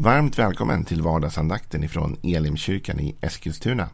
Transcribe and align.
Varmt 0.00 0.38
välkommen 0.38 0.84
till 0.84 1.02
vardagsandakten 1.02 1.84
ifrån 1.84 2.16
Elimkyrkan 2.22 3.00
i 3.00 3.16
Eskilstuna. 3.20 3.88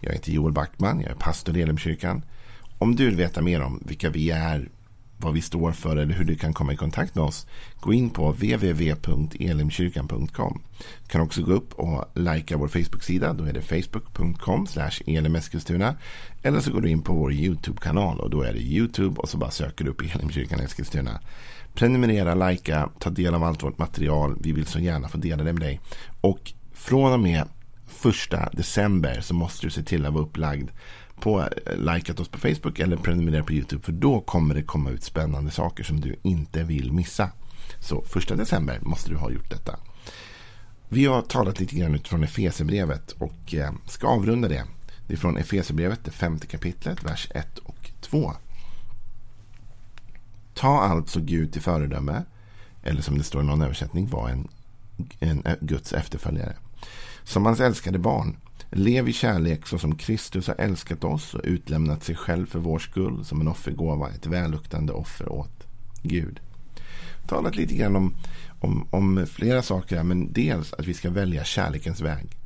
Jag 0.00 0.12
heter 0.12 0.32
Joel 0.32 0.52
Backman, 0.52 1.00
jag 1.00 1.10
är 1.10 1.14
pastor 1.14 1.56
i 1.56 1.62
Elimkyrkan. 1.62 2.22
Om 2.78 2.96
du 2.96 3.04
vill 3.04 3.16
veta 3.16 3.42
mer 3.42 3.62
om 3.62 3.82
vilka 3.86 4.10
vi 4.10 4.30
är, 4.30 4.68
vad 5.18 5.34
vi 5.34 5.42
står 5.42 5.72
för 5.72 5.96
eller 5.96 6.14
hur 6.14 6.24
du 6.24 6.36
kan 6.36 6.54
komma 6.54 6.72
i 6.72 6.76
kontakt 6.76 7.14
med 7.14 7.24
oss, 7.24 7.46
gå 7.80 7.92
in 7.92 8.10
på 8.10 8.32
www.elimkyrkan.com. 8.32 10.62
Du 11.02 11.08
kan 11.08 11.20
också 11.20 11.42
gå 11.42 11.52
upp 11.52 11.74
och 11.74 12.04
likea 12.14 12.56
vår 12.56 12.68
Facebook-sida, 12.68 13.32
då 13.32 13.44
är 13.44 13.52
det 13.52 13.62
facebook.com 13.62 14.66
elimeskilstuna. 15.06 15.96
Eller 16.42 16.60
så 16.60 16.72
går 16.72 16.80
du 16.80 16.90
in 16.90 17.02
på 17.02 17.14
vår 17.14 17.32
YouTube-kanal 17.32 18.20
och 18.20 18.30
då 18.30 18.42
är 18.42 18.52
det 18.52 18.58
YouTube 18.58 19.20
och 19.20 19.28
så 19.28 19.38
bara 19.38 19.50
söker 19.50 19.84
du 19.84 19.90
upp 19.90 20.14
Elimkyrkan 20.14 20.60
Eskilstuna. 20.60 21.20
Prenumerera, 21.74 22.48
likea, 22.48 22.88
ta 22.98 23.10
del 23.10 23.34
av 23.34 23.44
allt 23.44 23.62
vårt 23.62 23.78
material. 23.78 24.36
Vi 24.40 24.52
vill 24.52 24.66
så 24.66 24.78
gärna 24.78 25.08
få 25.08 25.18
dela 25.18 25.44
det 25.44 25.52
med 25.52 25.62
dig. 25.62 25.80
Och 26.20 26.52
från 26.74 27.12
och 27.12 27.20
med 27.20 27.48
första 27.86 28.48
december 28.52 29.20
så 29.20 29.34
måste 29.34 29.66
du 29.66 29.70
se 29.70 29.82
till 29.82 30.06
att 30.06 30.12
vara 30.12 30.24
upplagd 30.24 30.70
på 31.20 31.40
eh, 31.40 31.76
likat 31.76 32.20
oss 32.20 32.28
på 32.28 32.38
Facebook 32.38 32.78
eller 32.78 32.96
prenumerera 32.96 33.44
på 33.44 33.52
YouTube. 33.52 33.82
För 33.82 33.92
då 33.92 34.20
kommer 34.20 34.54
det 34.54 34.62
komma 34.62 34.90
ut 34.90 35.02
spännande 35.02 35.50
saker 35.50 35.84
som 35.84 36.00
du 36.00 36.16
inte 36.22 36.62
vill 36.62 36.92
missa. 36.92 37.30
Så 37.80 38.02
första 38.02 38.36
december 38.36 38.78
måste 38.82 39.10
du 39.10 39.16
ha 39.16 39.30
gjort 39.30 39.50
detta. 39.50 39.76
Vi 40.88 41.06
har 41.06 41.22
talat 41.22 41.60
lite 41.60 41.74
grann 41.74 41.94
utifrån 41.94 42.24
Efesierbrevet 42.24 43.12
och 43.12 43.54
eh, 43.54 43.72
ska 43.86 44.06
avrunda 44.06 44.48
det. 44.48 44.64
Det 45.06 45.14
är 45.14 45.18
från 45.18 45.36
Efesierbrevet, 45.36 46.04
det 46.04 46.10
femte 46.10 46.46
kapitlet, 46.46 47.04
vers 47.04 47.28
1 47.34 47.58
och 47.58 47.90
2. 48.00 48.32
Ta 50.54 50.80
alltså 50.80 51.20
Gud 51.20 51.52
till 51.52 51.62
föredöme. 51.62 52.22
Eller 52.82 53.02
som 53.02 53.18
det 53.18 53.24
står 53.24 53.42
i 53.42 53.46
någon 53.46 53.62
översättning, 53.62 54.08
var 54.08 54.28
en, 54.28 54.48
en 55.20 55.46
eh, 55.46 55.56
Guds 55.60 55.92
efterföljare. 55.92 56.56
Som 57.24 57.46
hans 57.46 57.60
älskade 57.60 57.98
barn. 57.98 58.36
Lev 58.70 59.08
i 59.08 59.12
kärlek 59.12 59.66
så 59.66 59.78
som 59.78 59.96
Kristus 59.96 60.46
har 60.46 60.54
älskat 60.58 61.04
oss 61.04 61.34
och 61.34 61.40
utlämnat 61.44 62.04
sig 62.04 62.14
själv 62.16 62.46
för 62.46 62.58
vår 62.58 62.78
skull 62.78 63.24
som 63.24 63.40
en 63.40 63.48
offergåva, 63.48 64.10
ett 64.10 64.26
välluktande 64.26 64.92
offer 64.92 65.32
åt 65.32 65.66
Gud. 66.02 66.40
Talat 67.26 67.56
lite 67.56 67.74
grann 67.74 67.96
om, 67.96 68.14
om, 68.60 68.88
om 68.90 69.26
flera 69.26 69.62
saker 69.62 69.96
här, 69.96 70.04
men 70.04 70.32
dels 70.32 70.72
att 70.72 70.86
vi 70.86 70.94
ska 70.94 71.10
välja 71.10 71.44
kärlekens 71.44 72.00
väg. 72.00 72.36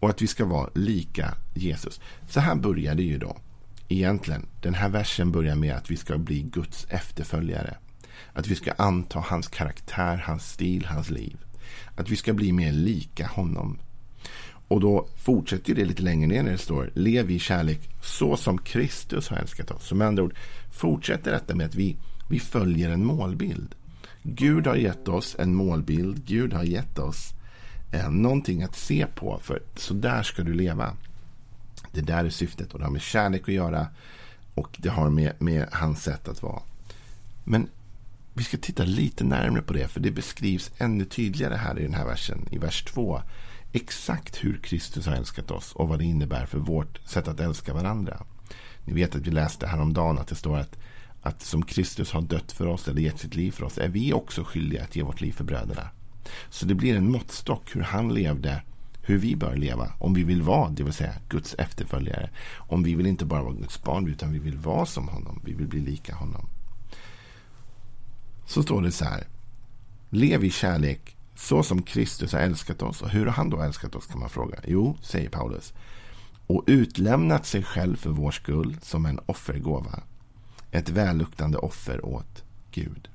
Och 0.00 0.10
att 0.10 0.22
vi 0.22 0.26
ska 0.26 0.44
vara 0.44 0.70
lika 0.74 1.34
Jesus. 1.54 2.00
Så 2.28 2.40
här 2.40 2.54
börjar 2.54 2.94
det 2.94 3.02
ju 3.02 3.18
då 3.18 3.36
egentligen. 3.88 4.46
Den 4.62 4.74
här 4.74 4.88
versen 4.88 5.32
börjar 5.32 5.56
med 5.56 5.74
att 5.74 5.90
vi 5.90 5.96
ska 5.96 6.18
bli 6.18 6.42
Guds 6.42 6.86
efterföljare. 6.90 7.76
Att 8.32 8.46
vi 8.46 8.54
ska 8.54 8.72
anta 8.72 9.18
hans 9.18 9.48
karaktär, 9.48 10.16
hans 10.16 10.52
stil, 10.52 10.86
hans 10.86 11.10
liv. 11.10 11.36
Att 11.96 12.10
vi 12.10 12.16
ska 12.16 12.32
bli 12.32 12.52
mer 12.52 12.72
lika 12.72 13.26
honom. 13.26 13.78
Och 14.68 14.80
då 14.80 15.06
fortsätter 15.16 15.74
det 15.74 15.84
lite 15.84 16.02
längre 16.02 16.26
ner 16.26 16.42
när 16.42 16.52
det 16.52 16.58
står 16.58 16.90
lev 16.94 17.30
i 17.30 17.38
kärlek 17.38 17.80
så 18.02 18.36
som 18.36 18.58
Kristus 18.58 19.28
har 19.28 19.36
älskat 19.36 19.70
oss. 19.70 19.86
Så 19.86 19.94
med 19.94 20.06
andra 20.06 20.22
ord 20.22 20.34
fortsätter 20.72 21.32
detta 21.32 21.54
med 21.54 21.66
att 21.66 21.74
vi, 21.74 21.96
vi 22.28 22.40
följer 22.40 22.90
en 22.90 23.04
målbild. 23.04 23.74
Gud 24.22 24.66
har 24.66 24.76
gett 24.76 25.08
oss 25.08 25.36
en 25.38 25.54
målbild. 25.54 26.26
Gud 26.26 26.52
har 26.52 26.64
gett 26.64 26.98
oss 26.98 27.34
eh, 27.92 28.10
någonting 28.10 28.62
att 28.62 28.76
se 28.76 29.06
på. 29.14 29.38
För 29.42 29.62
så 29.76 29.94
där 29.94 30.22
ska 30.22 30.42
du 30.42 30.54
leva. 30.54 30.96
Det 31.92 32.00
där 32.00 32.24
är 32.24 32.30
syftet 32.30 32.72
och 32.72 32.78
det 32.78 32.84
har 32.84 32.92
med 32.92 33.02
kärlek 33.02 33.42
att 33.42 33.54
göra. 33.54 33.86
Och 34.54 34.76
det 34.78 34.88
har 34.88 35.10
med, 35.10 35.32
med 35.38 35.68
hans 35.72 36.02
sätt 36.02 36.28
att 36.28 36.42
vara. 36.42 36.62
Men 37.44 37.68
vi 38.34 38.44
ska 38.44 38.56
titta 38.56 38.84
lite 38.84 39.24
närmare 39.24 39.62
på 39.62 39.72
det. 39.72 39.88
För 39.88 40.00
det 40.00 40.10
beskrivs 40.10 40.70
ännu 40.78 41.04
tydligare 41.04 41.54
här 41.54 41.78
i 41.78 41.82
den 41.82 41.94
här 41.94 42.06
versen. 42.06 42.48
I 42.50 42.58
vers 42.58 42.84
2. 42.84 43.22
Exakt 43.76 44.44
hur 44.44 44.58
Kristus 44.58 45.06
har 45.06 45.14
älskat 45.14 45.50
oss 45.50 45.72
och 45.72 45.88
vad 45.88 45.98
det 45.98 46.04
innebär 46.04 46.46
för 46.46 46.58
vårt 46.58 46.98
sätt 47.04 47.28
att 47.28 47.40
älska 47.40 47.74
varandra. 47.74 48.22
Ni 48.84 48.92
vet 48.92 49.14
att 49.14 49.26
vi 49.26 49.30
läste 49.30 49.66
häromdagen 49.66 50.18
att 50.18 50.28
det 50.28 50.34
står 50.34 50.58
att, 50.58 50.78
att 51.22 51.42
som 51.42 51.62
Kristus 51.62 52.12
har 52.12 52.22
dött 52.22 52.52
för 52.52 52.66
oss 52.66 52.88
eller 52.88 53.00
gett 53.00 53.18
sitt 53.18 53.34
liv 53.34 53.50
för 53.50 53.64
oss 53.64 53.78
är 53.78 53.88
vi 53.88 54.12
också 54.12 54.44
skyldiga 54.44 54.82
att 54.82 54.96
ge 54.96 55.02
vårt 55.02 55.20
liv 55.20 55.32
för 55.32 55.44
bröderna. 55.44 55.88
Så 56.50 56.66
det 56.66 56.74
blir 56.74 56.96
en 56.96 57.10
måttstock 57.10 57.76
hur 57.76 57.82
han 57.82 58.14
levde 58.14 58.62
hur 59.02 59.18
vi 59.18 59.36
bör 59.36 59.56
leva. 59.56 59.92
Om 59.98 60.14
vi 60.14 60.24
vill 60.24 60.42
vara, 60.42 60.70
det 60.70 60.82
vill 60.82 60.92
säga 60.92 61.14
Guds 61.28 61.54
efterföljare. 61.58 62.30
Om 62.56 62.82
vi 62.82 62.94
vill 62.94 63.06
inte 63.06 63.24
bara 63.24 63.42
vara 63.42 63.54
Guds 63.54 63.82
barn, 63.82 64.08
utan 64.08 64.32
vi 64.32 64.38
vill 64.38 64.56
vara 64.56 64.86
som 64.86 65.08
honom. 65.08 65.40
Vi 65.44 65.52
vill 65.52 65.68
bli 65.68 65.80
lika 65.80 66.14
honom. 66.14 66.46
Så 68.46 68.62
står 68.62 68.82
det 68.82 68.92
så 68.92 69.04
här. 69.04 69.24
Lev 70.10 70.44
i 70.44 70.50
kärlek 70.50 71.13
så 71.36 71.62
som 71.62 71.82
Kristus 71.82 72.32
har 72.32 72.40
älskat 72.40 72.82
oss. 72.82 73.02
Och 73.02 73.10
hur 73.10 73.26
har 73.26 73.32
han 73.32 73.50
då 73.50 73.62
älskat 73.62 73.94
oss 73.94 74.06
kan 74.06 74.20
man 74.20 74.28
fråga. 74.28 74.58
Jo, 74.66 74.96
säger 75.02 75.28
Paulus. 75.28 75.72
Och 76.46 76.64
utlämnat 76.66 77.46
sig 77.46 77.62
själv 77.62 77.96
för 77.96 78.10
vår 78.10 78.30
skull 78.30 78.76
som 78.82 79.06
en 79.06 79.20
offergåva. 79.26 80.02
Ett 80.70 80.88
välluktande 80.88 81.58
offer 81.58 82.04
åt 82.04 82.44
Gud. 82.70 83.08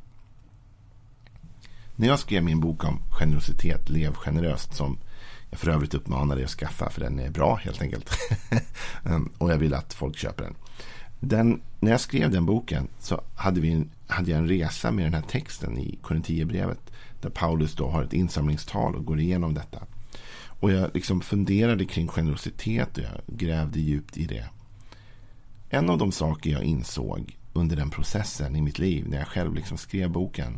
När 1.96 2.08
jag 2.08 2.20
skrev 2.20 2.44
min 2.44 2.60
bok 2.60 2.84
om 2.84 3.02
generositet, 3.12 3.90
Lev 3.90 4.14
generöst, 4.14 4.76
som 4.76 4.98
jag 5.50 5.60
för 5.60 5.72
övrigt 5.72 5.94
uppmanar 5.94 6.36
dig 6.36 6.46
att 6.46 6.52
skaffa 6.52 6.90
för 6.90 7.02
den 7.02 7.20
är 7.20 7.30
bra 7.30 7.56
helt 7.56 7.82
enkelt. 7.82 8.10
Ehm, 9.04 9.30
och 9.38 9.52
jag 9.52 9.58
vill 9.58 9.74
att 9.74 9.94
folk 9.94 10.18
köper 10.18 10.44
den. 10.44 10.56
den. 11.20 11.62
När 11.80 11.92
jag 11.92 12.02
skrev 12.02 12.32
den 12.32 12.46
boken 12.46 12.88
så 13.00 13.22
hade, 13.36 13.62
vi 13.62 13.72
en, 13.72 13.90
hade 14.08 14.32
jag 14.32 14.40
en 14.40 14.48
resa 14.48 14.92
med 14.92 15.06
den 15.06 15.14
här 15.14 15.22
texten 15.22 15.78
i 15.78 16.00
Korinthierbrevet. 16.02 16.92
Där 17.22 17.30
Paulus 17.30 17.76
då 17.76 17.90
har 17.90 18.04
ett 18.04 18.14
insamlingstal 18.14 18.96
och 18.96 19.06
går 19.06 19.20
igenom 19.20 19.54
detta. 19.54 19.84
Och 20.60 20.72
jag 20.72 20.92
liksom 20.94 21.22
funderade 21.22 21.86
kring 21.86 22.08
generositet 22.08 22.98
och 22.98 23.04
jag 23.04 23.38
grävde 23.38 23.80
djupt 23.80 24.18
i 24.18 24.26
det. 24.26 24.50
En 25.70 25.90
av 25.90 25.98
de 25.98 26.12
saker 26.12 26.50
jag 26.50 26.64
insåg 26.64 27.38
under 27.54 27.76
den 27.76 27.90
processen 27.90 28.56
i 28.56 28.62
mitt 28.62 28.80
liv 28.80 29.10
när 29.10 29.18
jag 29.18 29.28
själv 29.28 29.56
liksom 29.56 29.78
skrev 29.78 30.12
boken. 30.12 30.58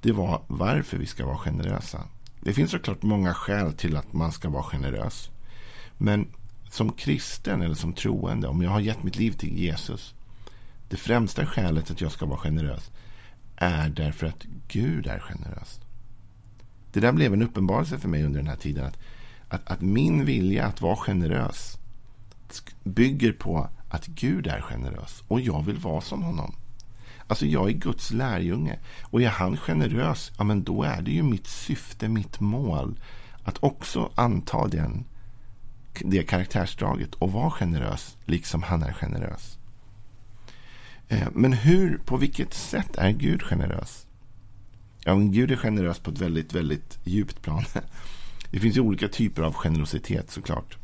Det 0.00 0.12
var 0.12 0.42
varför 0.46 0.96
vi 0.96 1.06
ska 1.06 1.26
vara 1.26 1.38
generösa. 1.38 2.02
Det 2.40 2.52
finns 2.52 2.70
såklart 2.70 3.02
många 3.02 3.34
skäl 3.34 3.72
till 3.72 3.96
att 3.96 4.12
man 4.12 4.32
ska 4.32 4.48
vara 4.48 4.62
generös. 4.62 5.30
Men 5.98 6.28
som 6.70 6.92
kristen 6.92 7.62
eller 7.62 7.74
som 7.74 7.92
troende, 7.92 8.48
om 8.48 8.62
jag 8.62 8.70
har 8.70 8.80
gett 8.80 9.02
mitt 9.02 9.16
liv 9.16 9.32
till 9.32 9.58
Jesus. 9.58 10.14
Det 10.88 10.96
främsta 10.96 11.46
skälet 11.46 11.90
att 11.90 12.00
jag 12.00 12.12
ska 12.12 12.26
vara 12.26 12.38
generös 12.38 12.90
är 13.56 13.88
därför 13.88 14.26
att 14.26 14.44
Gud 14.68 15.06
är 15.06 15.18
generös. 15.18 15.80
Det 16.92 17.00
där 17.00 17.12
blev 17.12 17.32
en 17.32 17.42
uppenbarelse 17.42 17.98
för 17.98 18.08
mig 18.08 18.24
under 18.24 18.38
den 18.40 18.48
här 18.48 18.56
tiden. 18.56 18.86
Att, 18.86 18.98
att, 19.48 19.70
att 19.70 19.80
min 19.80 20.24
vilja 20.24 20.66
att 20.66 20.80
vara 20.80 20.96
generös 20.96 21.78
bygger 22.82 23.32
på 23.32 23.68
att 23.88 24.06
Gud 24.06 24.46
är 24.46 24.60
generös 24.60 25.22
och 25.28 25.40
jag 25.40 25.62
vill 25.62 25.78
vara 25.78 26.00
som 26.00 26.22
honom. 26.22 26.54
Alltså 27.26 27.46
jag 27.46 27.68
är 27.68 27.72
Guds 27.72 28.10
lärjunge. 28.10 28.78
Och 29.02 29.22
är 29.22 29.28
han 29.28 29.56
generös, 29.56 30.32
ja 30.38 30.44
men 30.44 30.64
då 30.64 30.82
är 30.82 31.02
det 31.02 31.10
ju 31.10 31.22
mitt 31.22 31.46
syfte, 31.46 32.08
mitt 32.08 32.40
mål. 32.40 33.00
Att 33.44 33.62
också 33.62 34.10
anta 34.14 34.68
den, 34.68 35.04
det 35.92 36.22
karaktärsdraget 36.22 37.14
och 37.14 37.32
vara 37.32 37.50
generös 37.50 38.16
liksom 38.24 38.62
han 38.62 38.82
är 38.82 38.92
generös. 38.92 39.58
Eh, 41.14 41.28
men 41.32 41.52
hur, 41.52 41.98
på 41.98 42.16
vilket 42.16 42.54
sätt 42.54 42.96
är 42.96 43.10
Gud 43.10 43.42
generös? 43.42 44.06
Ja, 45.04 45.14
men 45.14 45.32
Gud 45.32 45.50
är 45.50 45.56
generös 45.56 45.98
på 45.98 46.10
ett 46.10 46.20
väldigt, 46.20 46.52
väldigt 46.52 46.98
djupt 47.04 47.42
plan. 47.42 47.64
Det 48.50 48.60
finns 48.60 48.76
ju 48.76 48.80
olika 48.80 49.08
typer 49.08 49.42
av 49.42 49.54
generositet 49.54 50.30
såklart. 50.30 50.76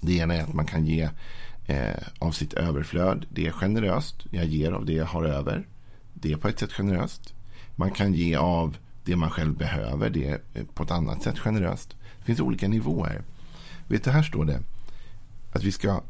Det 0.00 0.16
ena 0.16 0.34
är 0.34 0.42
att 0.42 0.52
man 0.52 0.66
kan 0.66 0.86
ge 0.86 1.08
eh, 1.66 2.02
av 2.18 2.32
sitt 2.32 2.52
överflöd. 2.52 3.26
Det 3.30 3.46
är 3.46 3.50
generöst. 3.50 4.26
Jag 4.30 4.44
ger 4.44 4.72
av 4.72 4.84
det 4.84 4.92
jag 4.92 5.06
har 5.06 5.24
över. 5.24 5.66
Det 6.14 6.32
är 6.32 6.36
på 6.36 6.48
ett 6.48 6.58
sätt 6.58 6.72
generöst. 6.72 7.34
Man 7.76 7.90
kan 7.90 8.14
ge 8.14 8.36
av 8.36 8.76
det 9.04 9.16
man 9.16 9.30
själv 9.30 9.56
behöver. 9.56 10.10
Det 10.10 10.28
är 10.28 10.40
eh, 10.54 10.64
på 10.74 10.82
ett 10.82 10.90
annat 10.90 11.22
sätt 11.22 11.38
generöst. 11.38 11.96
Det 12.18 12.24
finns 12.24 12.40
olika 12.40 12.68
nivåer. 12.68 13.22
Vet 13.88 14.04
du, 14.04 14.10
här 14.10 14.22
står 14.22 14.44
det 14.44 14.60
att 15.52 15.64
vi 15.64 15.72
ska 15.72 16.00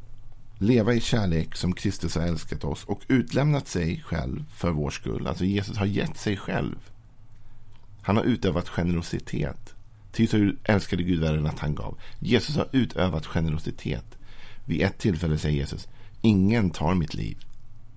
leva 0.59 0.95
i 0.95 1.01
kärlek 1.01 1.57
som 1.57 1.73
Kristus 1.73 2.15
har 2.15 2.23
älskat 2.23 2.65
oss 2.65 2.85
och 2.85 3.03
utlämnat 3.09 3.69
sig 3.69 4.03
själv 4.07 4.45
för 4.55 4.71
vår 4.71 4.91
skull. 4.91 5.27
Alltså 5.27 5.45
Jesus 5.45 5.77
har 5.77 5.87
gett 5.87 6.17
sig 6.17 6.37
själv. 6.37 6.91
Han 8.03 8.17
har 8.17 8.25
utövat 8.25 8.69
generositet. 8.69 9.75
Ty 10.13 10.27
så 10.27 10.53
älskade 10.65 11.03
Gud 11.03 11.21
världen 11.21 11.47
att 11.47 11.59
han 11.59 11.75
gav. 11.75 11.99
Jesus 12.19 12.57
har 12.57 12.69
utövat 12.73 13.27
generositet. 13.27 14.19
Vid 14.65 14.83
ett 14.83 14.99
tillfälle 14.99 15.39
säger 15.39 15.57
Jesus, 15.57 15.89
ingen 16.23 16.71
tar 16.71 16.95
mitt 16.95 17.15
liv, 17.15 17.39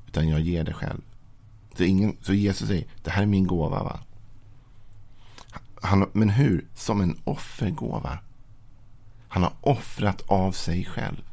utan 0.08 0.28
jag 0.28 0.40
ger 0.40 0.64
det 0.64 0.74
själv. 0.74 1.02
Så, 1.78 1.84
ingen, 1.84 2.18
så 2.22 2.34
Jesus 2.34 2.68
säger, 2.68 2.86
det 3.04 3.10
här 3.10 3.22
är 3.22 3.26
min 3.26 3.48
gåva. 3.48 3.84
va? 3.84 4.00
Han, 5.82 6.10
men 6.14 6.30
hur? 6.30 6.66
Som 6.76 7.02
en 7.02 7.20
offergåva. 7.24 8.20
Han 9.28 9.44
har 9.44 9.54
offrat 9.62 10.22
av 10.28 10.52
sig 10.52 10.86
själv. 10.86 11.27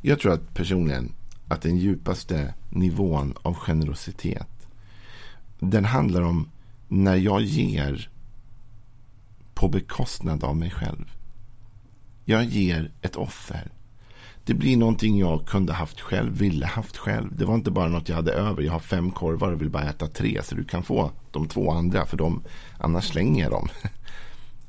Jag 0.00 0.20
tror 0.20 0.32
att 0.32 0.54
personligen 0.54 1.12
att 1.48 1.62
den 1.62 1.76
djupaste 1.76 2.54
nivån 2.70 3.34
av 3.42 3.54
generositet 3.54 4.68
den 5.58 5.84
handlar 5.84 6.22
om 6.22 6.48
när 6.88 7.16
jag 7.16 7.42
ger 7.42 8.10
på 9.54 9.68
bekostnad 9.68 10.44
av 10.44 10.56
mig 10.56 10.70
själv. 10.70 11.10
Jag 12.24 12.44
ger 12.44 12.90
ett 13.02 13.16
offer. 13.16 13.70
Det 14.44 14.54
blir 14.54 14.76
någonting 14.76 15.18
jag 15.18 15.46
kunde 15.46 15.72
haft 15.72 16.00
själv, 16.00 16.38
ville 16.38 16.66
haft 16.66 16.96
själv. 16.96 17.36
Det 17.36 17.44
var 17.44 17.54
inte 17.54 17.70
bara 17.70 17.88
något 17.88 18.08
jag 18.08 18.16
hade 18.16 18.32
över. 18.32 18.62
Jag 18.62 18.72
har 18.72 18.80
fem 18.80 19.10
korvar 19.10 19.52
och 19.52 19.60
vill 19.60 19.70
bara 19.70 19.90
äta 19.90 20.06
tre. 20.06 20.40
Så 20.44 20.54
du 20.54 20.64
kan 20.64 20.82
få 20.82 21.10
de 21.30 21.48
två 21.48 21.70
andra, 21.70 22.06
för 22.06 22.16
de, 22.16 22.42
annars 22.78 23.04
slänger 23.04 23.42
jag 23.42 23.52
dem. 23.52 23.68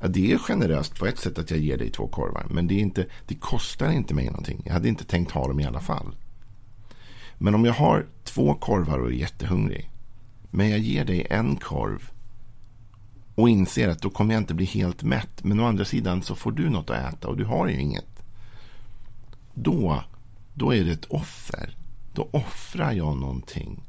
Ja, 0.00 0.08
det 0.08 0.32
är 0.32 0.38
generöst 0.38 0.98
på 0.98 1.06
ett 1.06 1.18
sätt 1.18 1.38
att 1.38 1.50
jag 1.50 1.60
ger 1.60 1.78
dig 1.78 1.90
två 1.90 2.08
korvar. 2.08 2.46
Men 2.50 2.66
det, 2.66 2.74
är 2.74 2.78
inte, 2.78 3.06
det 3.26 3.34
kostar 3.34 3.90
inte 3.90 4.14
mig 4.14 4.26
någonting. 4.26 4.62
Jag 4.64 4.72
hade 4.72 4.88
inte 4.88 5.04
tänkt 5.04 5.30
ha 5.30 5.48
dem 5.48 5.60
i 5.60 5.64
alla 5.64 5.80
fall. 5.80 6.16
Men 7.38 7.54
om 7.54 7.64
jag 7.64 7.72
har 7.72 8.06
två 8.24 8.54
korvar 8.54 8.98
och 8.98 9.08
är 9.08 9.14
jättehungrig. 9.14 9.90
Men 10.50 10.70
jag 10.70 10.78
ger 10.78 11.04
dig 11.04 11.26
en 11.30 11.56
korv. 11.56 12.10
Och 13.34 13.48
inser 13.48 13.88
att 13.88 14.02
då 14.02 14.10
kommer 14.10 14.34
jag 14.34 14.40
inte 14.40 14.54
bli 14.54 14.66
helt 14.66 15.02
mätt. 15.02 15.44
Men 15.44 15.60
å 15.60 15.66
andra 15.66 15.84
sidan 15.84 16.22
så 16.22 16.34
får 16.34 16.52
du 16.52 16.70
något 16.70 16.90
att 16.90 17.14
äta 17.14 17.28
och 17.28 17.36
du 17.36 17.44
har 17.44 17.68
ju 17.68 17.80
inget. 17.80 18.22
Då, 19.54 20.04
då 20.54 20.74
är 20.74 20.84
det 20.84 20.92
ett 20.92 21.04
offer. 21.04 21.76
Då 22.14 22.28
offrar 22.32 22.92
jag 22.92 23.16
någonting. 23.16 23.82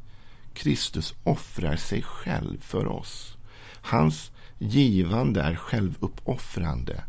Kristus 0.53 1.13
offrar 1.23 1.75
sig 1.75 2.01
själv 2.01 2.61
för 2.61 2.87
oss. 2.87 3.37
Hans 3.81 4.31
givande 4.61 5.41
är 5.41 5.55
självuppoffrande. 5.55 7.03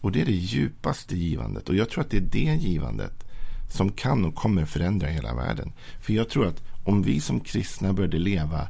Och 0.00 0.12
det 0.12 0.20
är 0.20 0.26
det 0.26 0.32
djupaste 0.32 1.16
givandet. 1.16 1.68
Och 1.68 1.76
jag 1.76 1.90
tror 1.90 2.04
att 2.04 2.10
det 2.10 2.16
är 2.16 2.28
det 2.32 2.58
givandet 2.60 3.24
som 3.70 3.92
kan 3.92 4.24
och 4.24 4.34
kommer 4.34 4.64
förändra 4.64 5.08
hela 5.08 5.34
världen. 5.34 5.72
För 6.00 6.12
jag 6.12 6.28
tror 6.28 6.46
att 6.46 6.62
om 6.84 7.02
vi 7.02 7.20
som 7.20 7.40
kristna 7.40 7.92
började 7.92 8.18
leva 8.18 8.68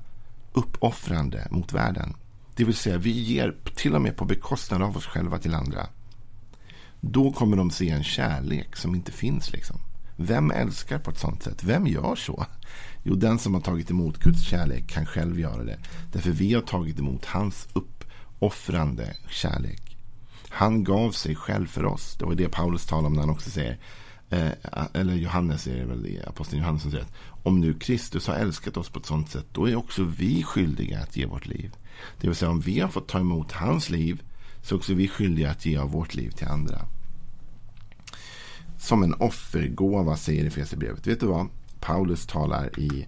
uppoffrande 0.52 1.48
mot 1.50 1.72
världen. 1.72 2.14
Det 2.56 2.64
vill 2.64 2.74
säga 2.74 2.98
vi 2.98 3.10
ger 3.10 3.54
till 3.76 3.94
och 3.94 4.02
med 4.02 4.16
på 4.16 4.24
bekostnad 4.24 4.82
av 4.82 4.96
oss 4.96 5.06
själva 5.06 5.38
till 5.38 5.54
andra. 5.54 5.86
Då 7.00 7.32
kommer 7.32 7.56
de 7.56 7.70
se 7.70 7.90
en 7.90 8.04
kärlek 8.04 8.76
som 8.76 8.94
inte 8.94 9.12
finns. 9.12 9.52
liksom. 9.52 9.80
Vem 10.16 10.50
älskar 10.50 10.98
på 10.98 11.10
ett 11.10 11.18
sånt 11.18 11.42
sätt? 11.42 11.64
Vem 11.64 11.86
gör 11.86 12.16
så? 12.16 12.46
Jo, 13.02 13.14
den 13.14 13.38
som 13.38 13.54
har 13.54 13.60
tagit 13.60 13.90
emot 13.90 14.18
Guds 14.18 14.42
kärlek 14.42 14.86
kan 14.88 15.06
själv 15.06 15.40
göra 15.40 15.64
det. 15.64 15.78
Därför 16.12 16.30
vi 16.30 16.54
har 16.54 16.62
tagit 16.62 16.98
emot 16.98 17.24
hans 17.24 17.68
offrande 18.42 19.16
kärlek. 19.28 19.96
Han 20.48 20.84
gav 20.84 21.10
sig 21.10 21.36
själv 21.36 21.66
för 21.66 21.84
oss. 21.84 22.16
Det 22.18 22.24
var 22.24 22.34
det 22.34 22.48
Paulus 22.48 22.86
talade 22.86 23.06
om 23.06 23.12
när 23.12 23.20
han 23.20 23.30
också 23.30 23.50
säger 23.50 23.78
eh, 24.30 24.50
eller 24.92 25.14
Johannes 25.14 25.66
är 25.66 25.76
det 25.76 25.84
väl 25.84 26.22
aposteln 26.26 26.62
Johannes 26.62 26.82
som 26.82 26.90
säger 26.90 27.04
att 27.04 27.12
om 27.42 27.60
nu 27.60 27.74
Kristus 27.74 28.26
har 28.26 28.34
älskat 28.34 28.76
oss 28.76 28.88
på 28.88 28.98
ett 28.98 29.06
sådant 29.06 29.30
sätt 29.30 29.46
då 29.52 29.68
är 29.68 29.76
också 29.76 30.04
vi 30.04 30.42
skyldiga 30.42 31.00
att 31.00 31.16
ge 31.16 31.26
vårt 31.26 31.46
liv. 31.46 31.76
Det 32.20 32.26
vill 32.26 32.36
säga 32.36 32.50
om 32.50 32.60
vi 32.60 32.80
har 32.80 32.88
fått 32.88 33.08
ta 33.08 33.18
emot 33.18 33.52
hans 33.52 33.90
liv 33.90 34.22
så 34.62 34.74
är 34.74 34.78
också 34.78 34.94
vi 34.94 35.08
skyldiga 35.08 35.50
att 35.50 35.66
ge 35.66 35.76
av 35.76 35.90
vårt 35.90 36.14
liv 36.14 36.30
till 36.30 36.48
andra. 36.48 36.86
Som 38.78 39.02
en 39.02 39.14
offergåva 39.14 40.16
säger 40.16 40.46
Efesierbrevet. 40.46 41.06
Vet 41.06 41.20
du 41.20 41.26
vad? 41.26 41.48
Paulus 41.80 42.26
talar 42.26 42.80
i 42.80 43.06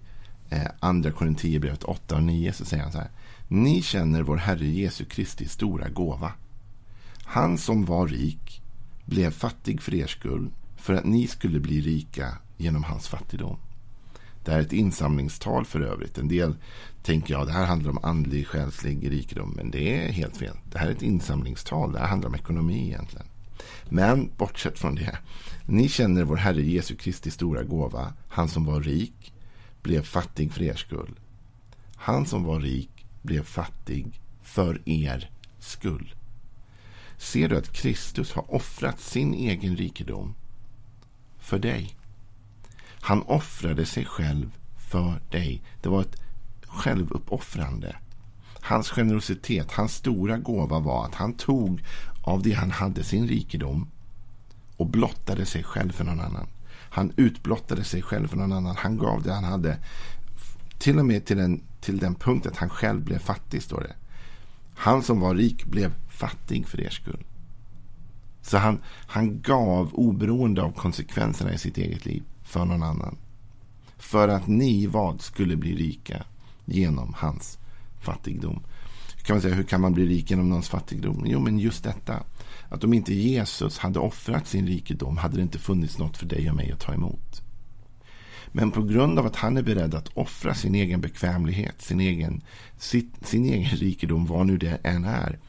eh, 0.49 0.67
andra 0.79 1.11
Korinthierbrevet 1.11 1.83
8 1.83 2.15
och 2.15 2.23
9 2.23 2.53
så 2.53 2.65
säger 2.65 2.83
han 2.83 2.91
så 2.91 2.97
här. 2.97 3.09
Ni 3.55 3.81
känner 3.81 4.21
vår 4.21 4.37
Herre 4.37 4.65
Jesu 4.65 5.05
Kristi 5.05 5.47
stora 5.47 5.89
gåva. 5.89 6.31
Han 7.23 7.57
som 7.57 7.85
var 7.85 8.07
rik 8.07 8.61
blev 9.05 9.31
fattig 9.31 9.81
för 9.81 9.95
er 9.95 10.07
skull 10.07 10.49
för 10.75 10.93
att 10.93 11.05
ni 11.05 11.27
skulle 11.27 11.59
bli 11.59 11.81
rika 11.81 12.37
genom 12.57 12.83
hans 12.83 13.07
fattigdom. 13.07 13.57
Det 14.43 14.51
här 14.51 14.57
är 14.57 14.63
ett 14.63 14.73
insamlingstal 14.73 15.65
för 15.65 15.81
övrigt. 15.81 16.17
En 16.17 16.27
del 16.27 16.55
tänker 17.03 17.33
jag 17.33 17.47
det 17.47 17.53
här 17.53 17.65
handlar 17.65 17.91
om 17.91 18.03
andlig, 18.03 18.47
själslig 18.47 19.11
rikedom. 19.11 19.53
Men 19.55 19.71
det 19.71 20.05
är 20.05 20.11
helt 20.11 20.37
fel. 20.37 20.57
Det 20.71 20.77
här 20.77 20.87
är 20.87 20.91
ett 20.91 21.01
insamlingstal. 21.01 21.91
Det 21.91 21.99
här 21.99 22.07
handlar 22.07 22.29
om 22.29 22.35
ekonomi 22.35 22.87
egentligen. 22.87 23.27
Men 23.89 24.31
bortsett 24.37 24.79
från 24.79 24.95
det. 24.95 25.17
Ni 25.65 25.89
känner 25.89 26.23
vår 26.23 26.37
Herre 26.37 26.61
Jesu 26.61 26.95
Kristi 26.95 27.31
stora 27.31 27.63
gåva. 27.63 28.13
Han 28.29 28.47
som 28.47 28.65
var 28.65 28.81
rik 28.81 29.33
blev 29.81 30.01
fattig 30.01 30.51
för 30.51 30.61
er 30.61 30.75
skull. 30.75 31.19
Han 31.95 32.25
som 32.25 32.43
var 32.43 32.59
rik 32.59 32.94
blev 33.25 33.43
fattig 33.43 34.21
för 34.41 34.81
er 34.85 35.29
skull. 35.59 36.15
Ser 37.17 37.49
du 37.49 37.57
att 37.57 37.73
Kristus 37.73 38.33
har 38.33 38.53
offrat 38.53 38.99
sin 38.99 39.33
egen 39.33 39.75
rikedom 39.75 40.35
för 41.39 41.59
dig? 41.59 41.95
Han 43.01 43.21
offrade 43.21 43.85
sig 43.85 44.05
själv 44.05 44.51
för 44.77 45.21
dig. 45.29 45.61
Det 45.81 45.89
var 45.89 46.01
ett 46.01 46.21
självuppoffrande. 46.61 47.95
Hans 48.61 48.89
generositet, 48.89 49.71
hans 49.71 49.95
stora 49.95 50.37
gåva 50.37 50.79
var 50.79 51.05
att 51.05 51.15
han 51.15 51.33
tog 51.33 51.83
av 52.23 52.41
det 52.41 52.53
han 52.53 52.71
hade, 52.71 53.03
sin 53.03 53.27
rikedom, 53.27 53.87
och 54.77 54.87
blottade 54.87 55.45
sig 55.45 55.63
själv 55.63 55.91
för 55.91 56.03
någon 56.03 56.19
annan. 56.19 56.47
Han 56.89 57.13
utblottade 57.15 57.83
sig 57.83 58.01
själv 58.01 58.27
för 58.27 58.37
någon 58.37 58.51
annan. 58.51 58.75
Han 58.75 58.97
gav 58.97 59.23
det 59.23 59.33
han 59.33 59.43
hade. 59.43 59.77
Till 60.77 60.99
och 60.99 61.05
med 61.05 61.25
till 61.25 61.37
den, 61.37 61.63
till 61.81 61.97
den 61.97 62.15
punkt 62.15 62.45
att 62.45 62.57
han 62.57 62.69
själv 62.69 63.03
blev 63.03 63.19
fattig, 63.19 63.63
står 63.63 63.81
det. 63.81 63.95
Han 64.75 65.03
som 65.03 65.19
var 65.19 65.35
rik 65.35 65.65
blev 65.65 65.93
fattig 66.09 66.67
för 66.67 66.81
er 66.81 66.89
skull. 66.89 67.23
Så 68.41 68.57
han, 68.57 68.81
han 69.07 69.41
gav 69.41 69.93
oberoende 69.93 70.61
av 70.61 70.71
konsekvenserna 70.71 71.53
i 71.53 71.57
sitt 71.57 71.77
eget 71.77 72.05
liv 72.05 72.23
för 72.43 72.65
någon 72.65 72.83
annan. 72.83 73.17
För 73.97 74.27
att 74.27 74.47
ni 74.47 74.87
vad 74.87 75.21
skulle 75.21 75.55
bli 75.55 75.75
rika 75.75 76.23
genom 76.65 77.13
hans 77.17 77.57
fattigdom. 78.01 78.63
Kan 79.23 79.33
man 79.35 79.41
säga, 79.41 79.55
hur 79.55 79.63
kan 79.63 79.81
man 79.81 79.93
bli 79.93 80.05
rik 80.05 80.31
genom 80.31 80.49
någons 80.49 80.69
fattigdom? 80.69 81.23
Jo, 81.27 81.39
men 81.39 81.59
just 81.59 81.83
detta. 81.83 82.23
Att 82.69 82.83
om 82.83 82.93
inte 82.93 83.13
Jesus 83.13 83.77
hade 83.77 83.99
offrat 83.99 84.47
sin 84.47 84.67
rikedom 84.67 85.17
hade 85.17 85.35
det 85.35 85.41
inte 85.41 85.59
funnits 85.59 85.97
något 85.97 86.17
för 86.17 86.25
dig 86.25 86.49
och 86.49 86.55
mig 86.55 86.71
att 86.71 86.79
ta 86.79 86.93
emot. 86.93 87.41
Men 88.57 88.71
på 88.71 88.83
grund 88.83 89.19
av 89.19 89.25
att 89.25 89.35
han 89.35 89.57
är 89.57 89.61
beredd 89.61 89.95
att 89.95 90.09
offra 90.13 90.53
sin 90.53 90.75
egen 90.75 91.01
bekvämlighet, 91.01 91.81
sin 91.81 91.99
egen, 91.99 92.41
sin, 92.77 93.11
sin 93.21 93.45
egen 93.45 93.77
rikedom, 93.77 94.25
vad 94.25 94.45
nu 94.45 94.57
det 94.57 94.77
än 94.83 95.05
är, 95.05 95.39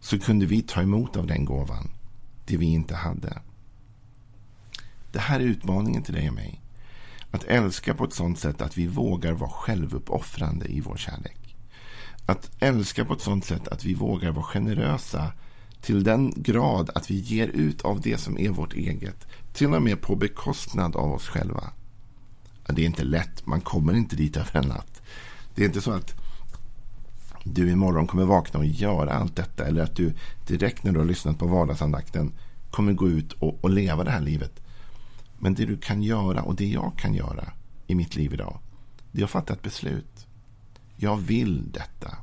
så 0.00 0.18
kunde 0.18 0.46
vi 0.46 0.62
ta 0.62 0.82
emot 0.82 1.16
av 1.16 1.26
den 1.26 1.44
gåvan, 1.44 1.90
det 2.46 2.56
vi 2.56 2.66
inte 2.66 2.94
hade. 2.94 3.38
Det 5.12 5.18
här 5.18 5.40
är 5.40 5.44
utmaningen 5.44 6.02
till 6.02 6.14
dig 6.14 6.28
och 6.28 6.34
mig. 6.34 6.60
Att 7.30 7.44
älska 7.44 7.94
på 7.94 8.04
ett 8.04 8.14
sådant 8.14 8.38
sätt 8.38 8.62
att 8.62 8.78
vi 8.78 8.86
vågar 8.86 9.32
vara 9.32 9.50
självuppoffrande 9.50 10.66
i 10.66 10.80
vår 10.80 10.96
kärlek. 10.96 11.56
Att 12.26 12.50
älska 12.60 13.04
på 13.04 13.12
ett 13.12 13.20
sådant 13.20 13.44
sätt 13.44 13.68
att 13.68 13.84
vi 13.84 13.94
vågar 13.94 14.30
vara 14.32 14.44
generösa 14.44 15.32
till 15.80 16.04
den 16.04 16.32
grad 16.36 16.90
att 16.94 17.10
vi 17.10 17.14
ger 17.14 17.48
ut 17.48 17.82
av 17.82 18.00
det 18.00 18.18
som 18.18 18.38
är 18.38 18.48
vårt 18.48 18.74
eget. 18.74 19.26
Till 19.52 19.74
och 19.74 19.82
med 19.82 20.00
på 20.00 20.16
bekostnad 20.16 20.96
av 20.96 21.12
oss 21.12 21.28
själva. 21.28 21.70
Det 22.66 22.82
är 22.82 22.86
inte 22.86 23.04
lätt. 23.04 23.46
Man 23.46 23.60
kommer 23.60 23.94
inte 23.94 24.16
dit 24.16 24.36
över 24.36 24.56
en 24.56 24.68
natt. 24.68 25.02
Det 25.54 25.62
är 25.62 25.66
inte 25.66 25.80
så 25.80 25.92
att 25.92 26.14
du 27.44 27.70
imorgon 27.70 28.06
kommer 28.06 28.24
vakna 28.24 28.60
och 28.60 28.66
göra 28.66 29.12
allt 29.12 29.36
detta. 29.36 29.66
Eller 29.66 29.82
att 29.82 29.96
du 29.96 30.14
direkt 30.46 30.84
när 30.84 30.92
du 30.92 30.98
har 30.98 31.06
lyssnat 31.06 31.38
på 31.38 31.46
vardagsandakten 31.46 32.32
kommer 32.70 32.92
gå 32.92 33.08
ut 33.08 33.32
och, 33.32 33.64
och 33.64 33.70
leva 33.70 34.04
det 34.04 34.10
här 34.10 34.20
livet. 34.20 34.60
Men 35.38 35.54
det 35.54 35.64
du 35.64 35.76
kan 35.76 36.02
göra 36.02 36.42
och 36.42 36.54
det 36.54 36.66
jag 36.66 36.92
kan 36.96 37.14
göra 37.14 37.52
i 37.86 37.94
mitt 37.94 38.16
liv 38.16 38.34
idag. 38.34 38.58
Det 39.12 39.20
är 39.20 39.24
att 39.24 39.30
fatta 39.30 39.52
ett 39.52 39.62
beslut. 39.62 40.26
Jag 40.96 41.16
vill 41.16 41.72
detta. 41.72 42.16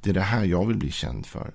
Det 0.00 0.10
är 0.10 0.14
det 0.14 0.20
här 0.20 0.44
jag 0.44 0.66
vill 0.66 0.76
bli 0.76 0.90
känd 0.90 1.26
för. 1.26 1.54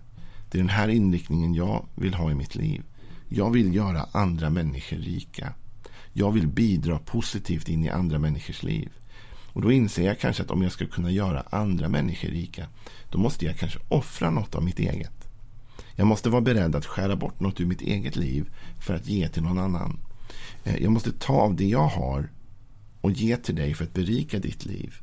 Det 0.51 0.57
är 0.57 0.61
den 0.61 0.69
här 0.69 0.87
inriktningen 0.87 1.53
jag 1.53 1.85
vill 1.95 2.13
ha 2.13 2.31
i 2.31 2.35
mitt 2.35 2.55
liv. 2.55 2.83
Jag 3.29 3.51
vill 3.51 3.75
göra 3.75 4.05
andra 4.11 4.49
människor 4.49 4.97
rika. 4.97 5.53
Jag 6.13 6.31
vill 6.31 6.47
bidra 6.47 6.99
positivt 6.99 7.69
in 7.69 7.85
i 7.85 7.89
andra 7.89 8.19
människors 8.19 8.63
liv. 8.63 8.89
Och 9.53 9.61
då 9.61 9.71
inser 9.71 10.05
jag 10.05 10.19
kanske 10.19 10.43
att 10.43 10.51
om 10.51 10.61
jag 10.61 10.71
ska 10.71 10.85
kunna 10.85 11.11
göra 11.11 11.43
andra 11.49 11.89
människor 11.89 12.29
rika, 12.29 12.67
då 13.09 13.17
måste 13.17 13.45
jag 13.45 13.57
kanske 13.57 13.79
offra 13.89 14.29
något 14.29 14.55
av 14.55 14.63
mitt 14.63 14.79
eget. 14.79 15.27
Jag 15.95 16.07
måste 16.07 16.29
vara 16.29 16.41
beredd 16.41 16.75
att 16.75 16.85
skära 16.85 17.15
bort 17.15 17.39
något 17.39 17.61
ur 17.61 17.65
mitt 17.65 17.81
eget 17.81 18.15
liv 18.15 18.49
för 18.79 18.95
att 18.95 19.07
ge 19.07 19.29
till 19.29 19.43
någon 19.43 19.59
annan. 19.59 19.99
Eh, 20.63 20.83
jag 20.83 20.91
måste 20.91 21.11
ta 21.11 21.33
av 21.33 21.55
det 21.55 21.67
jag 21.67 21.87
har 21.87 22.29
och 23.01 23.11
ge 23.11 23.37
till 23.37 23.55
dig 23.55 23.73
för 23.73 23.83
att 23.83 23.93
berika 23.93 24.39
ditt 24.39 24.65
liv. 24.65 24.95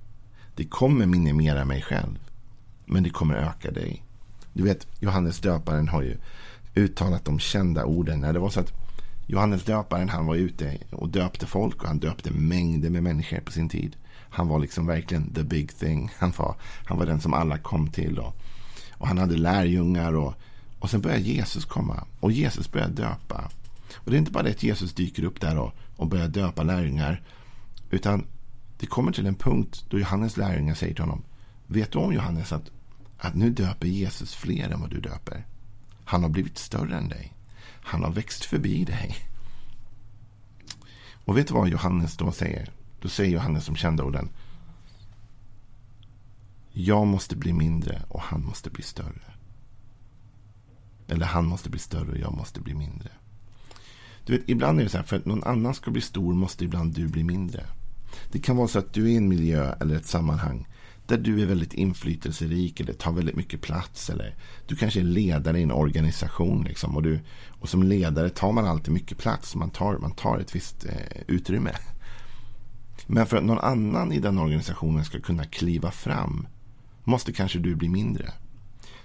Det 0.54 0.64
kommer 0.64 1.06
minimera 1.06 1.64
mig 1.64 1.82
själv, 1.82 2.18
men 2.86 3.02
det 3.02 3.10
kommer 3.10 3.34
öka 3.34 3.70
dig. 3.70 4.04
Du 4.52 4.62
vet, 4.62 4.86
Johannes 5.00 5.40
döparen 5.40 5.88
har 5.88 6.02
ju 6.02 6.16
uttalat 6.74 7.24
de 7.24 7.38
kända 7.38 7.84
orden. 7.84 8.20
När 8.20 8.32
det 8.32 8.38
var 8.38 8.50
så 8.50 8.60
att 8.60 8.72
Johannes 9.26 9.64
döparen 9.64 10.08
han 10.08 10.26
var 10.26 10.34
ute 10.34 10.78
och 10.90 11.08
döpte 11.08 11.46
folk 11.46 11.82
och 11.82 11.88
han 11.88 11.98
döpte 11.98 12.30
mängder 12.30 12.90
med 12.90 13.02
människor 13.02 13.40
på 13.40 13.52
sin 13.52 13.68
tid. 13.68 13.96
Han 14.30 14.48
var 14.48 14.58
liksom 14.58 14.86
verkligen 14.86 15.34
the 15.34 15.42
big 15.42 15.78
thing. 15.78 16.10
Han 16.18 16.32
var, 16.36 16.56
han 16.84 16.98
var 16.98 17.06
den 17.06 17.20
som 17.20 17.34
alla 17.34 17.58
kom 17.58 17.90
till. 17.90 18.18
Och, 18.18 18.36
och 18.92 19.08
han 19.08 19.18
hade 19.18 19.36
lärjungar. 19.36 20.12
Och, 20.16 20.34
och 20.78 20.90
sen 20.90 21.00
började 21.00 21.22
Jesus 21.22 21.64
komma. 21.64 22.04
Och 22.20 22.32
Jesus 22.32 22.72
började 22.72 22.92
döpa. 22.92 23.50
Och 23.94 24.10
det 24.10 24.16
är 24.16 24.18
inte 24.18 24.30
bara 24.30 24.42
det 24.42 24.50
att 24.50 24.62
Jesus 24.62 24.92
dyker 24.92 25.24
upp 25.24 25.40
där 25.40 25.58
och, 25.58 25.72
och 25.96 26.08
börjar 26.08 26.28
döpa 26.28 26.62
lärjungar. 26.62 27.22
Utan 27.90 28.24
det 28.78 28.86
kommer 28.86 29.12
till 29.12 29.26
en 29.26 29.34
punkt 29.34 29.84
då 29.88 29.98
Johannes 29.98 30.36
lärjungar 30.36 30.74
säger 30.74 30.94
till 30.94 31.04
honom. 31.04 31.22
Vet 31.66 31.92
du 31.92 31.98
om 31.98 32.12
Johannes 32.12 32.52
att 32.52 32.70
att 33.18 33.34
nu 33.34 33.50
döper 33.50 33.86
Jesus 33.86 34.34
fler 34.34 34.70
än 34.70 34.80
vad 34.80 34.90
du 34.90 35.00
döper. 35.00 35.46
Han 36.04 36.22
har 36.22 36.30
blivit 36.30 36.58
större 36.58 36.96
än 36.96 37.08
dig. 37.08 37.32
Han 37.64 38.02
har 38.02 38.12
växt 38.12 38.44
förbi 38.44 38.84
dig. 38.84 39.16
Och 41.24 41.36
vet 41.36 41.48
du 41.48 41.54
vad 41.54 41.68
Johannes 41.68 42.16
då 42.16 42.32
säger? 42.32 42.70
Då 43.00 43.08
säger 43.08 43.32
Johannes 43.32 43.66
de 43.66 43.76
kända 43.76 44.04
orden. 44.04 44.28
Jag 46.72 47.06
måste 47.06 47.36
bli 47.36 47.52
mindre 47.52 48.02
och 48.08 48.20
han 48.20 48.44
måste 48.44 48.70
bli 48.70 48.82
större. 48.82 49.34
Eller 51.08 51.26
han 51.26 51.46
måste 51.46 51.70
bli 51.70 51.80
större 51.80 52.10
och 52.10 52.18
jag 52.18 52.32
måste 52.32 52.60
bli 52.60 52.74
mindre. 52.74 53.10
Du 54.24 54.36
vet, 54.36 54.48
ibland 54.48 54.80
är 54.80 54.84
det 54.84 54.90
så 54.90 54.96
här, 54.96 55.04
för 55.04 55.16
att 55.16 55.24
någon 55.24 55.44
annan 55.44 55.74
ska 55.74 55.90
bli 55.90 56.00
stor 56.00 56.34
måste 56.34 56.64
ibland 56.64 56.94
du 56.94 57.08
bli 57.08 57.24
mindre. 57.24 57.66
Det 58.32 58.38
kan 58.38 58.56
vara 58.56 58.68
så 58.68 58.78
att 58.78 58.92
du 58.92 59.04
är 59.04 59.08
i 59.08 59.16
en 59.16 59.28
miljö 59.28 59.74
eller 59.80 59.96
ett 59.96 60.06
sammanhang 60.06 60.66
där 61.08 61.18
du 61.18 61.42
är 61.42 61.46
väldigt 61.46 61.74
inflytelserik 61.74 62.80
eller 62.80 62.92
tar 62.92 63.12
väldigt 63.12 63.36
mycket 63.36 63.60
plats. 63.60 64.10
Eller 64.10 64.34
du 64.66 64.76
kanske 64.76 65.00
är 65.00 65.04
ledare 65.04 65.60
i 65.60 65.62
en 65.62 65.72
organisation. 65.72 66.64
Liksom, 66.64 66.96
och, 66.96 67.02
du, 67.02 67.20
och 67.60 67.68
som 67.68 67.82
ledare 67.82 68.30
tar 68.30 68.52
man 68.52 68.66
alltid 68.66 68.94
mycket 68.94 69.18
plats. 69.18 69.54
Man 69.54 69.70
tar, 69.70 69.98
man 69.98 70.10
tar 70.10 70.38
ett 70.38 70.54
visst 70.54 70.84
eh, 70.84 71.22
utrymme. 71.26 71.72
Men 73.06 73.26
för 73.26 73.36
att 73.36 73.44
någon 73.44 73.58
annan 73.58 74.12
i 74.12 74.18
den 74.18 74.38
organisationen 74.38 75.04
ska 75.04 75.20
kunna 75.20 75.44
kliva 75.44 75.90
fram 75.90 76.46
måste 77.04 77.32
kanske 77.32 77.58
du 77.58 77.74
bli 77.74 77.88
mindre. 77.88 78.32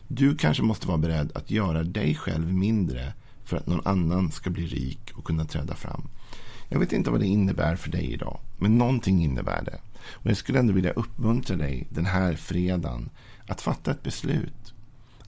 Du 0.08 0.38
kanske 0.38 0.64
måste 0.64 0.88
vara 0.88 0.98
beredd 0.98 1.32
att 1.36 1.52
göra 1.52 1.84
dig 1.84 2.16
själv 2.16 2.54
mindre 2.54 3.14
för 3.44 3.58
att 3.58 3.68
någon 3.68 3.88
annan 3.88 4.32
ska 4.32 4.50
bli 4.50 4.66
rik 4.66 5.12
och 5.16 5.24
kunna 5.24 5.46
träda 5.46 5.76
fram. 5.76 6.10
Jag 6.74 6.80
vet 6.80 6.94
inte 6.94 7.12
vad 7.12 7.20
det 7.20 7.26
innebär 7.26 7.76
för 7.76 7.90
dig 7.90 8.14
idag, 8.14 8.40
men 8.58 8.78
någonting 8.78 9.24
innebär 9.24 9.64
det. 9.64 9.80
Och 10.12 10.30
jag 10.30 10.38
skulle 10.38 10.60
ändå 10.60 10.74
vilja 10.74 10.92
uppmuntra 10.92 11.56
dig 11.56 11.88
den 11.90 12.06
här 12.06 12.36
fredagen 12.36 13.10
att 13.48 13.62
fatta 13.62 13.92
ett 13.92 14.04
beslut. 14.04 14.74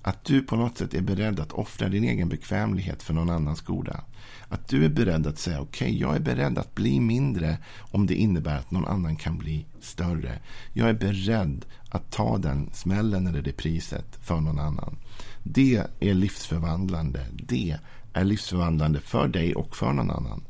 Att 0.01 0.23
du 0.23 0.41
på 0.41 0.55
något 0.55 0.77
sätt 0.77 0.93
är 0.93 1.01
beredd 1.01 1.39
att 1.39 1.51
offra 1.51 1.89
din 1.89 2.03
egen 2.03 2.29
bekvämlighet 2.29 3.03
för 3.03 3.13
någon 3.13 3.29
annans 3.29 3.61
goda. 3.61 4.03
Att 4.49 4.67
du 4.67 4.85
är 4.85 4.89
beredd 4.89 5.27
att 5.27 5.37
säga 5.37 5.61
okej, 5.61 5.87
okay, 5.87 5.99
jag 5.99 6.15
är 6.15 6.19
beredd 6.19 6.57
att 6.57 6.75
bli 6.75 6.99
mindre 6.99 7.57
om 7.77 8.07
det 8.07 8.15
innebär 8.15 8.57
att 8.57 8.71
någon 8.71 8.87
annan 8.87 9.15
kan 9.15 9.37
bli 9.37 9.65
större. 9.81 10.39
Jag 10.73 10.89
är 10.89 10.93
beredd 10.93 11.65
att 11.89 12.11
ta 12.11 12.37
den 12.37 12.69
smällen 12.73 13.27
eller 13.27 13.41
det 13.41 13.53
priset 13.53 14.15
för 14.21 14.41
någon 14.41 14.59
annan. 14.59 14.97
Det 15.43 15.83
är 15.99 16.13
livsförvandlande. 16.13 17.25
Det 17.33 17.77
är 18.13 18.23
livsförvandlande 18.23 18.99
för 18.99 19.27
dig 19.27 19.55
och 19.55 19.75
för 19.75 19.93
någon 19.93 20.11
annan. 20.11 20.43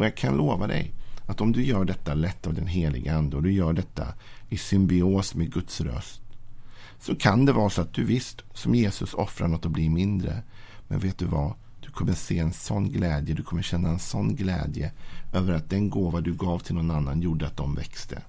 Och 0.00 0.06
jag 0.06 0.16
kan 0.16 0.36
lova 0.36 0.66
dig 0.66 0.92
att 1.26 1.40
om 1.40 1.52
du 1.52 1.64
gör 1.64 1.84
detta 1.84 2.14
lätt 2.14 2.46
av 2.46 2.54
den 2.54 2.66
heliga 2.66 3.16
ande 3.16 3.36
och 3.36 3.42
du 3.42 3.52
gör 3.52 3.72
detta 3.72 4.06
i 4.48 4.58
symbios 4.58 5.34
med 5.34 5.52
Guds 5.52 5.80
röst 5.80 6.22
så 7.00 7.14
kan 7.14 7.44
det 7.44 7.52
vara 7.52 7.70
så 7.70 7.80
att 7.80 7.94
du 7.94 8.04
visst, 8.04 8.42
som 8.54 8.74
Jesus, 8.74 9.14
offrar 9.14 9.48
något 9.48 9.64
och 9.64 9.70
blir 9.70 9.90
mindre. 9.90 10.42
Men 10.88 10.98
vet 10.98 11.18
du 11.18 11.24
vad? 11.24 11.52
Du 11.80 11.90
kommer 11.90 12.12
se 12.12 12.38
en 12.38 12.52
sån 12.52 12.88
glädje, 12.88 13.34
du 13.34 13.42
kommer 13.42 13.62
känna 13.62 13.88
en 13.88 13.98
sån 13.98 14.36
glädje 14.36 14.92
över 15.32 15.54
att 15.54 15.70
den 15.70 15.90
gåva 15.90 16.20
du 16.20 16.34
gav 16.34 16.58
till 16.58 16.74
någon 16.74 16.90
annan 16.90 17.22
gjorde 17.22 17.46
att 17.46 17.56
de 17.56 17.74
växte. 17.74 18.22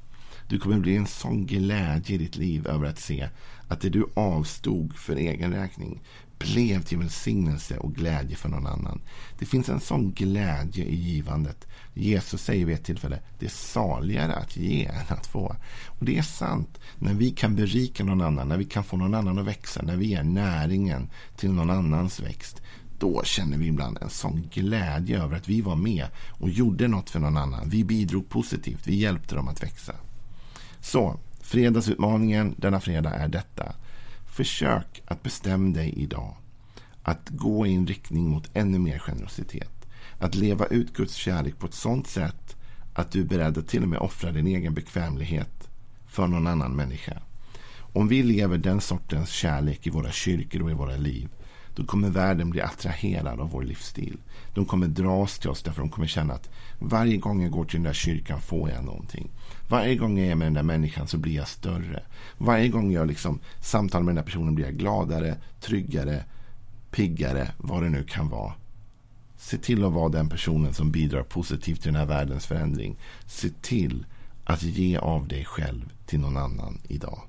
Du 0.48 0.60
kommer 0.60 0.80
bli 0.80 0.96
en 0.96 1.08
sån 1.08 1.46
glädje 1.46 2.16
i 2.16 2.18
ditt 2.18 2.36
liv 2.36 2.68
över 2.68 2.88
att 2.88 3.00
se 3.00 3.30
att 3.72 3.82
det 3.82 3.90
du 3.90 4.06
avstod 4.14 4.96
för 4.96 5.16
egen 5.16 5.54
räkning 5.54 6.02
blev 6.40 6.84
till 6.84 6.98
välsignelse 6.98 7.78
och 7.78 7.96
glädje 7.96 8.36
för 8.36 8.50
någon 8.50 8.68
annan. 8.68 9.02
Det 9.40 9.46
finns 9.46 9.70
en 9.70 9.80
sån 9.80 10.12
glädje 10.12 10.86
i 10.86 10.96
givandet. 10.96 11.68
Jesus 11.94 12.42
säger 12.42 12.66
vid 12.66 12.76
ett 12.76 12.84
tillfälle, 12.84 13.20
det 13.40 13.46
är 13.46 13.50
saligare 13.50 14.36
att 14.36 14.58
ge 14.58 14.86
än 14.86 15.18
att 15.18 15.28
få. 15.28 15.56
Och 15.88 16.06
det 16.06 16.18
är 16.18 16.22
sant. 16.22 16.80
När 17.00 17.14
vi 17.14 17.32
kan 17.32 17.56
berika 17.56 18.04
någon 18.04 18.22
annan, 18.22 18.48
när 18.48 18.58
vi 18.58 18.66
kan 18.66 18.84
få 18.84 18.98
någon 18.98 19.14
annan 19.14 19.40
att 19.40 19.46
växa, 19.46 19.82
när 19.82 19.96
vi 19.96 20.14
är 20.14 20.24
näringen 20.24 21.10
till 21.38 21.52
någon 21.52 21.70
annans 21.70 22.20
växt, 22.20 22.62
då 23.00 23.24
känner 23.24 23.58
vi 23.58 23.68
ibland 23.68 23.98
en 24.02 24.10
sån 24.10 24.50
glädje 24.54 25.24
över 25.24 25.38
att 25.38 25.50
vi 25.50 25.62
var 25.62 25.76
med 25.76 26.08
och 26.30 26.50
gjorde 26.50 26.88
något 26.88 27.10
för 27.10 27.20
någon 27.20 27.38
annan. 27.38 27.70
Vi 27.70 27.84
bidrog 27.84 28.30
positivt, 28.30 28.88
vi 28.88 28.96
hjälpte 28.96 29.36
dem 29.36 29.48
att 29.48 29.64
växa. 29.64 29.94
Så, 30.80 31.20
fredagsutmaningen 31.52 32.56
denna 32.58 32.80
fredag 32.80 33.10
är 33.10 33.28
detta. 33.28 33.76
Försök 34.36 35.02
att 35.06 35.24
bestämma 35.24 35.76
dig 35.76 35.94
idag. 35.98 36.36
Att 37.04 37.30
gå 37.30 37.68
i 37.68 37.74
en 37.74 37.88
riktning 37.88 38.30
mot 38.30 38.50
ännu 38.54 38.80
mer 38.80 39.00
generositet. 39.00 39.88
Att 40.20 40.36
leva 40.36 40.66
ut 40.66 40.94
Guds 40.94 41.14
kärlek 41.14 41.60
på 41.60 41.66
ett 41.66 41.74
sådant 41.74 42.08
sätt 42.08 42.56
att 42.94 43.12
du 43.12 43.22
är 43.22 43.26
beredd 43.26 43.58
att 43.58 43.68
till 43.68 43.84
och 43.84 43.90
med 43.90 44.00
offra 44.00 44.32
din 44.32 44.48
egen 44.48 44.74
bekvämlighet 44.74 45.70
för 46.08 46.28
någon 46.28 46.48
annan 46.48 46.76
människa. 46.76 47.22
Om 47.94 48.08
vi 48.08 48.24
lever 48.24 48.58
den 48.58 48.82
sortens 48.82 49.30
kärlek 49.30 49.88
i 49.88 49.90
våra 49.90 50.12
kyrkor 50.12 50.64
och 50.64 50.72
i 50.72 50.74
våra 50.74 50.96
liv 50.96 51.30
då 51.76 51.86
kommer 51.86 52.10
världen 52.10 52.50
bli 52.50 52.62
attraherad 52.62 53.40
av 53.40 53.50
vår 53.50 53.64
livsstil. 53.64 54.18
De 54.54 54.66
kommer 54.66 54.88
dras 54.88 55.40
till 55.40 55.50
oss 55.50 55.64
därför 55.64 55.82
de 55.82 55.90
kommer 55.90 56.08
känna 56.08 56.34
att 56.34 56.50
varje 56.80 57.18
gång 57.18 57.42
jag 57.42 57.52
går 57.52 57.66
till 57.66 57.76
den 57.76 57.84
där 57.84 57.94
kyrkan 57.94 58.42
får 58.42 58.70
jag 58.70 58.84
någonting. 58.84 59.30
Varje 59.70 59.96
gång 59.96 60.20
jag 60.20 60.28
är 60.28 60.36
med 60.36 60.46
den 60.46 60.54
där 60.54 60.64
människan 60.64 61.08
så 61.08 61.18
blir 61.18 61.36
jag 61.36 61.48
större. 61.48 62.04
Varje 62.38 62.68
gång 62.68 62.92
jag 62.92 63.08
liksom 63.08 63.40
samtalar 63.62 64.04
med 64.04 64.16
den 64.16 64.24
där 64.24 64.32
personen 64.32 64.56
blir 64.56 64.66
jag 64.66 64.78
gladare, 64.78 65.38
tryggare, 65.60 66.24
piggare, 66.92 67.52
vad 67.58 67.84
det 67.84 67.90
nu 67.90 68.04
kan 68.04 68.30
vara. 68.30 68.54
Se 69.38 69.58
till 69.58 69.86
att 69.86 69.94
vara 69.94 70.10
den 70.10 70.30
personen 70.30 70.74
som 70.74 70.92
bidrar 70.92 71.24
positivt 71.24 71.82
till 71.82 71.94
den 71.94 72.00
här 72.00 72.08
världens 72.08 72.46
förändring. 72.46 72.98
Se 73.26 73.50
till 73.62 74.06
att 74.44 74.64
ge 74.64 74.98
av 74.98 75.28
dig 75.28 75.46
själv 75.46 75.94
till 76.06 76.20
någon 76.20 76.38
annan 76.38 76.80
idag. 76.88 77.22